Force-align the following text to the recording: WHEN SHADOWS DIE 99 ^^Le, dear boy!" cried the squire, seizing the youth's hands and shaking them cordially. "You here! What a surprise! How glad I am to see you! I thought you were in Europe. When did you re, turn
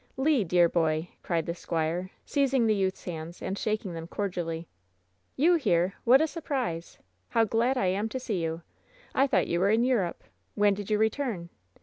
WHEN 0.15 0.25
SHADOWS 0.25 0.25
DIE 0.25 0.31
99 0.31 0.45
^^Le, 0.45 0.49
dear 0.49 0.69
boy!" 0.69 1.09
cried 1.21 1.45
the 1.45 1.53
squire, 1.53 2.09
seizing 2.25 2.65
the 2.65 2.73
youth's 2.73 3.03
hands 3.03 3.39
and 3.39 3.55
shaking 3.55 3.93
them 3.93 4.07
cordially. 4.07 4.67
"You 5.35 5.53
here! 5.57 5.93
What 6.05 6.21
a 6.21 6.25
surprise! 6.27 6.97
How 7.29 7.43
glad 7.45 7.77
I 7.77 7.85
am 7.85 8.09
to 8.09 8.19
see 8.19 8.41
you! 8.43 8.63
I 9.13 9.27
thought 9.27 9.45
you 9.45 9.59
were 9.59 9.69
in 9.69 9.83
Europe. 9.83 10.23
When 10.55 10.73
did 10.73 10.89
you 10.89 10.97
re, 10.97 11.11
turn 11.11 11.49